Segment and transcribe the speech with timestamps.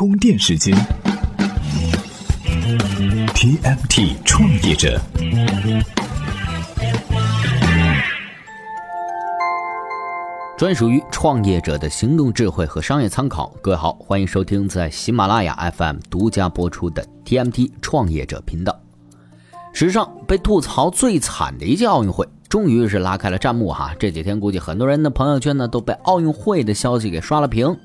[0.00, 0.74] 充电时间
[3.34, 4.98] ，TMT 创业者，
[10.56, 13.52] 专属于创业者的行动智慧和商业参考。
[13.60, 18.80] 各位好，欢迎收听在喜马拉雅 FM 独家播出的 TMT 创业者频道。
[19.74, 23.94] 史上被吐槽最惨的一届奥运会，终于是拉开了战幕哈。
[23.98, 27.76] 这几天估计很多人的朋友圈呢都被奥运会的消息给刷了屏。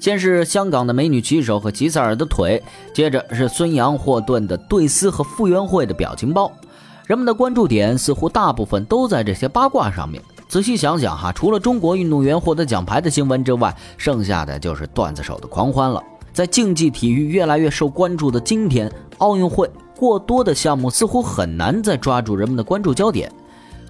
[0.00, 2.62] 先是香港的美女骑手和吉赛尔的腿，
[2.94, 6.50] 接着是孙杨、霍顿的对撕和傅园慧的表情包。
[7.06, 10.22] 人们的关注点似乎大部分都在这些八卦上面。
[10.46, 16.02] 仔细想想哈，除了中国运动员获得奖牌的新闻之外，剩下的就是段子手的狂欢了。
[16.32, 23.30] 在竞技体育越来越受关注的今天，奥运会过多的项目似乎很难再抓住人们的关注焦点。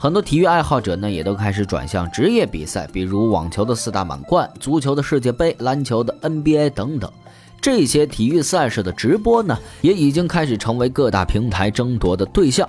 [0.00, 7.10] 很多体育爱好者呢，也都开始转向职业比赛，比如网球的四大满贯、足球的世界杯、篮球的 NBA 等等。
[7.60, 12.68] 这些体育赛事的直播呢，也已经开始成为各大平台争夺的对象，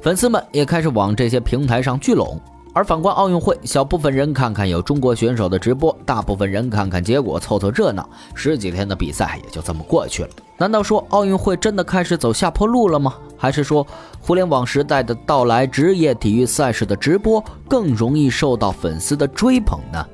[0.00, 2.40] 粉丝们也开始往这些平台上聚拢。
[2.74, 8.06] 而反观奥运会，小部分人看看有中国选手的直播，大部分人看看结果凑凑热闹。
[8.34, 10.30] 十几天的比赛也就这么过去了。
[10.58, 13.14] 难道说奥运会真的开始走下坡路了吗？
[13.36, 13.86] 还是说
[14.20, 20.04] 互联网时代的到来，职业体育赛事的直播更容易受到粉丝的追捧呢？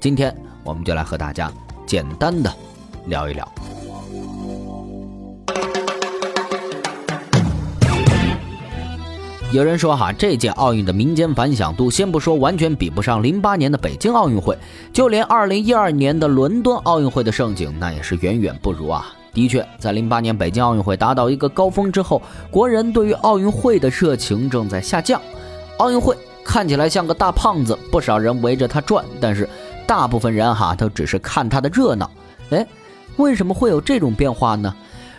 [0.00, 1.52] 今天我们就来和大家
[1.86, 2.52] 简单的
[3.06, 3.48] 聊一聊。
[9.50, 14.54] 有人说哈，这届奥运的民间反响度，先不说完全比不上零八年的北京奥运会，
[14.92, 19.06] 就连二零一二年的伦敦奥运会的盛景，那也是远远不如啊。
[19.32, 25.18] 的确，在零八年北京奥运会达到一个高峰之后，国人对于奥运会的热情正在下降。
[25.78, 29.48] 奥运会看起来像个大胖子，不少人围着他转，但是
[29.86, 32.10] 大部分人哈都只是看他的热闹。
[32.50, 32.66] 哎，
[33.16, 34.74] 为什么会有这种变化呢？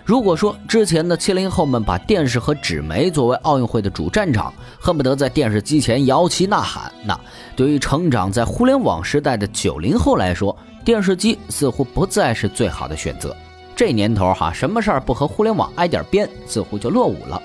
[0.10, 7.16] 如果说之前的七零后们把电视和纸媒作为奥运会的主战场，恨不得在电视机前摇旗呐喊，那
[7.56, 13.38] 对于成长在互联网时代的九零后来说，电视机似乎不再是最好的选择。
[13.76, 17.40] 这年头哈，什么事儿不和互联网挨点边，似乎就落伍了。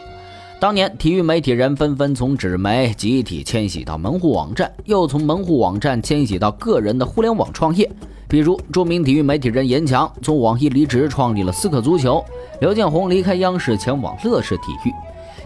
[0.59, 7.91] 当年体育媒体人纷纷从纸媒集体迁徙到门户网站，又从门户网站迁徙到个人的互联网创业。
[8.35, 12.21] 比如著名体育媒体人严强从网易离职，创立了思克足球；
[12.61, 14.93] 刘建宏离开央视，前往乐视体育。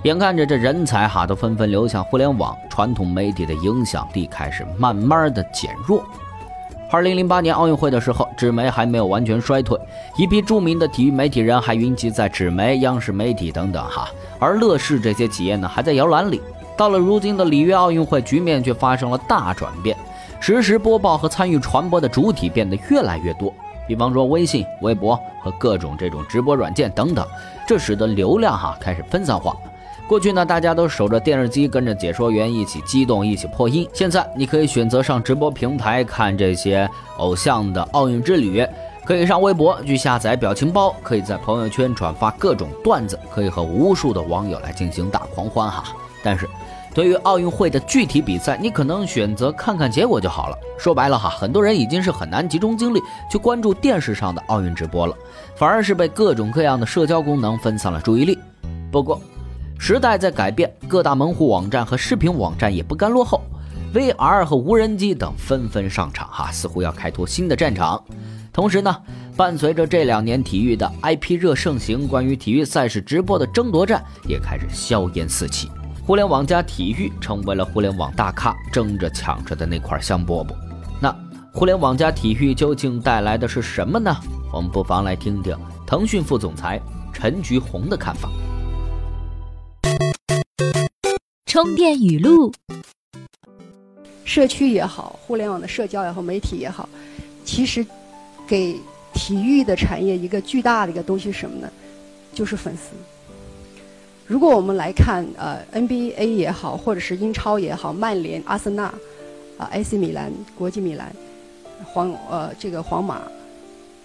[0.05, 6.03] 眼看着这人才哈都纷纷流向互联网，传统媒体的影响力开始慢慢的减弱。
[6.91, 9.79] 二零零八年奥运会的时候，纸媒还没有完全衰退，
[10.17, 16.41] 一批著名的体育媒体人还云集在纸媒、央视媒体等等哈，而乐视这些企业呢还在摇篮里。
[16.75, 19.95] 到了如今的里约奥运会，局面却发生了大转变。
[20.41, 23.53] 实时播报和参与传播的主体变得越来越多，
[23.87, 27.27] 比方说微信、微博和各种这种直播软件等等，
[27.67, 29.57] 这使得流量哈开始分散化。
[30.07, 33.87] 过去呢，大家都守着电视机跟着解说员一起激动、一起破音。
[33.93, 36.89] 现在你可以选择上直播平台看这些
[37.19, 38.67] 偶像的奥运之旅，
[39.05, 45.85] 可以上微博去下载表情包，可以在朋友圈转发各种段子，可以和无数的网友来进行大狂欢哈。
[46.23, 46.49] 但是。
[46.95, 50.59] 对于奥运会的具体比赛，你可能选择看看结果就好了。
[50.79, 53.01] 说白了哈，很多人已经是很难集中精力
[53.31, 55.15] 去关注电视上的奥运直播了，
[55.55, 58.39] 反而是被各种各样的社交功能分散了注意力。
[58.91, 59.21] 不过，
[59.79, 63.43] 时代在改变，各大门户网站和视频网站也不甘落后
[63.95, 68.03] ，VR 和无人机等纷纷上场哈，似乎要开拓新的战场。
[68.53, 68.97] 同时呢，
[69.37, 75.71] 伴随着这两年体育的 IP 热盛行，关于体育赛事直播的争夺战也开始硝烟四起。
[76.09, 80.57] 互联网加体育成为了互联网大咖争着抢着的那块香饽饽。
[81.03, 81.15] 那
[81.53, 84.17] 互联网加体育究竟带来的是什么呢？
[84.51, 85.55] 我们不妨来听听
[85.87, 86.81] 腾讯副总裁
[87.13, 88.31] 陈菊红的看法。
[91.45, 92.51] 充电语录：
[94.25, 96.89] 社区也好，互联网的社交也好，媒体也好，
[97.45, 97.85] 其实
[98.47, 98.81] 给
[99.13, 101.71] 体育的产业一个巨大的一个东西是什么呢？
[102.33, 102.95] 就是粉丝。
[104.29, 108.85] 如果我们来看，呃，NBA 也好，或者是英超也好，曼联、阿森纳，
[109.57, 111.11] 啊，AC 米兰、国际米兰、
[111.83, 113.23] 皇呃这个皇马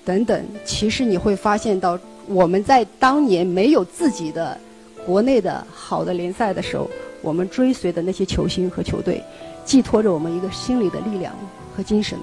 [0.06, 4.58] 等等，其实你会发现到，我们在当年没有自己的
[5.06, 6.90] 国内的好的联赛的时候，
[7.22, 9.22] 我们追随的那些球星和球队，
[9.66, 11.36] 寄托着我们一个心理的力量
[11.76, 12.18] 和精神。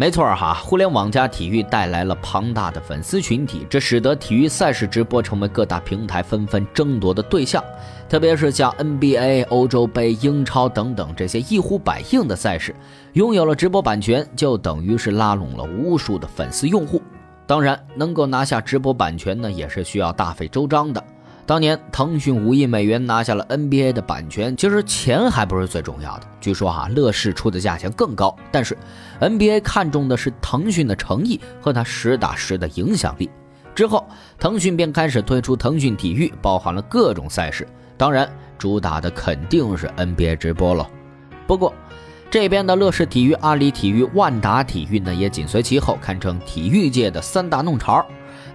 [0.00, 7.62] 没错哈，互联网加体育带来了庞大的粉丝群体，这使得体育赛事直播成为各大平台纷纷争夺的对象。
[8.08, 12.74] 特别是像 NBA、欧洲杯、英超等等这些一呼百应的赛事，
[13.12, 17.02] 拥有了直播版权，就等于是拉拢了无数的粉丝用户。
[17.46, 21.04] 当然，能够拿下直播版权呢，也是需要大费周章的。
[21.50, 26.22] 当年腾讯五亿美元拿下了 NBA 的版权，其实钱还不是最重要的。
[26.40, 28.78] 据说哈，乐视出的价钱更高，但是
[29.18, 33.28] NBA 看重的是腾讯的诚意和它实打实的影响力。
[33.74, 34.06] 之后，
[34.38, 37.66] 腾讯便开始推出腾讯体育，包含了各种赛事，
[37.96, 40.88] 当然主打的肯定是 NBA 直播了。
[41.48, 41.74] 不过，
[42.30, 48.06] 这边的乐视体育、阿里体育、万达体育呢，也紧随其后，堪称体育界的三大弄潮儿。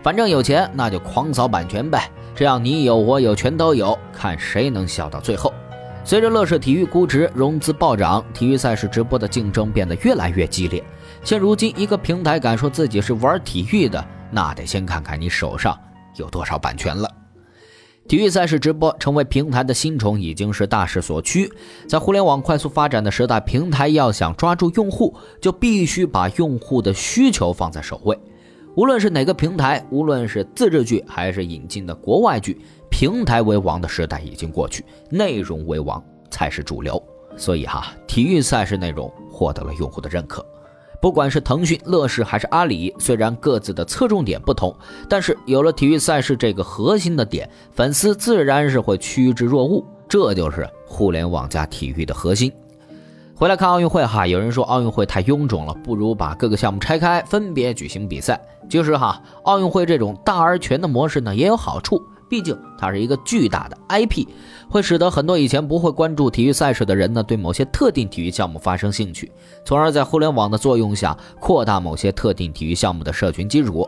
[0.05, 2.11] 反正有钱，那就狂扫版权呗。
[2.35, 5.51] 这样你有我有全都有，看谁能笑到最后。
[6.03, 10.83] 随着乐视体育估值融资暴涨，体育赛事直播的竞争变得越来越激烈。
[11.23, 15.75] 现如今，一个平台敢说自己是玩体育的，那得先看看你手上
[16.17, 17.09] 有多少版权了。
[18.07, 21.51] 体育赛事直播成为平台的新宠，已经是大势所趋。
[21.89, 28.15] 在互联网快速发展的时代，平台要想抓住用户，就必须把用户的需求放在首位。
[28.75, 37.01] 无论是哪个平台，无论是自制剧还是引进的国外剧，平台为王的时代已经过去，内容为王才是主流。
[37.37, 40.45] 所以哈，体育赛事内容获得了用户的认可。
[41.01, 44.75] 不管是腾讯、乐视还是阿里，虽然各自的侧重点不同，
[45.07, 49.85] 但是有了体育赛事这个核心的点，粉丝自然是会趋之若鹜。
[50.09, 52.51] 这就是互联网加体育的核心。
[53.37, 58.39] 回来看奥运会哈，有人说奥运会太臃肿了，不如把各个项目拆开，分别举行比赛。
[58.69, 64.25] 其实哈，奥运会这种大而全的模式呢，也有好处，毕竟它是一个巨大的 IP，
[64.69, 69.29] 会使得很多以前不会关注体育赛事的人呢，对某些特定体育项目发生兴趣，
[69.65, 73.85] 从而在互联网的作用下，扩大某些特定体育项目的社群基础。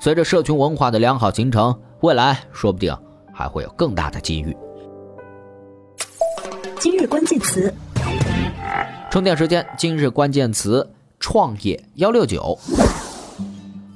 [0.00, 2.92] 随着社群文化的良好形成，未来说不定
[3.32, 4.56] 还会有更大的机遇。
[6.80, 7.72] 今日关键词。
[9.10, 10.86] 充电时间，今日关键词：
[11.18, 12.58] 创业幺六九。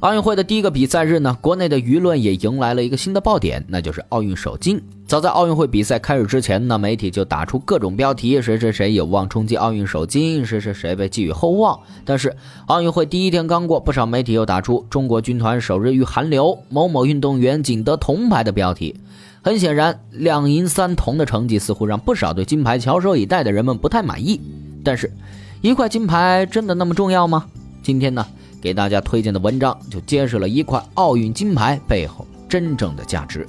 [0.01, 4.83] 奥运会的第一个比赛日呢，国内的舆论也迎来了一个新的爆点，那就是奥运首金。
[5.07, 11.79] 早在奥运会比赛开始之前呢，媒体就打出各种标题，谁谁谁有望冲击奥运首金，谁谁谁被寄予厚望。
[12.07, 12.35] 但是
[12.69, 18.99] 奥运会第一天刚过，不少媒体又打出“中国军团首日遇寒流，某某运动员仅得铜牌”的标题。
[19.43, 24.41] 很显然，两银三铜的成绩似乎让不少对金牌翘首以待的人们不太满意。
[24.85, 25.13] 但是，
[25.61, 27.47] 一块金牌真的那么重要吗？
[27.83, 28.27] 今天呢，
[28.61, 33.47] 给大家推荐的文章就揭示了一块奥运金牌背后真正的价值。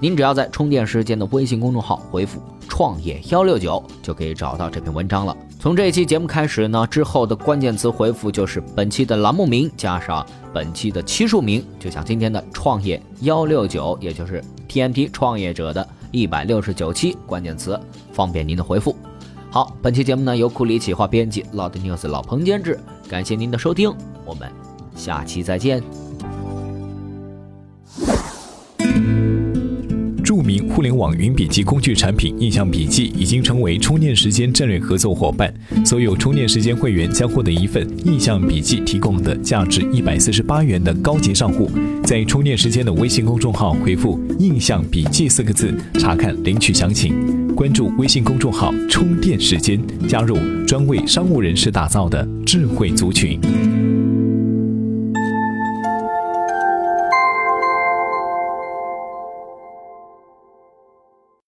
[0.00, 5.36] 您只要在充电时间的微信公众号回复“创业幺六九”，就可以找到这篇文章了。
[5.58, 17.78] 从这期节目开始呢，之后的关键词回复就是本期的栏目名加上本期的期数名，就像今天的“创业幺六九”，也就是 TMT 创业者的一百六十九期关键词，
[18.12, 18.94] 方便您的回复。
[19.50, 22.78] 好，本期节目呢由库里企划编辑，老的 news 老彭监制，
[23.08, 23.90] 感谢您的收听，
[24.26, 24.46] 我们
[24.94, 25.82] 下期再见。
[30.22, 35.52] 著名互联网云笔记工具产品印象笔记已经成为充电时间战略合作伙伴，
[35.82, 41.70] 所有充电时间会员将获得一份印象笔记提供的价值一百四十八元的高级账户，
[42.04, 47.47] 在充电时间的微信公众号回复“印象笔记”四个字查看领取详情。
[47.58, 49.76] 关注微信公众号“充电时间”，
[50.08, 53.36] 加入专为商务人士打造的智慧族群。